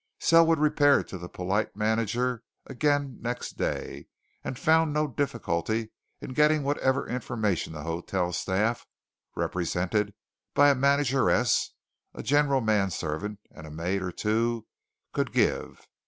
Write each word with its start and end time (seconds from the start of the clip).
Selwood 0.19 0.57
repaired 0.57 1.07
to 1.09 1.19
the 1.19 1.29
polite 1.29 1.75
manager 1.75 2.41
again 2.65 3.19
next 3.21 3.51
day 3.55 4.07
and 4.43 4.57
found 4.57 4.91
no 4.91 5.05
difficulty 5.05 5.91
in 6.21 6.33
getting 6.33 6.63
whatever 6.63 7.07
information 7.07 7.73
the 7.73 7.83
hotel 7.83 8.33
staff 8.33 8.87
represented 9.35 10.15
by 10.55 10.71
a 10.71 10.75
manageress, 10.75 11.75
a 12.15 12.23
general 12.23 12.61
man 12.61 12.89
servant, 12.89 13.37
and 13.51 13.67
a 13.67 13.69
maid 13.69 14.01
or 14.01 14.11
two 14.11 14.65
could 15.13 15.31
give. 15.31 15.87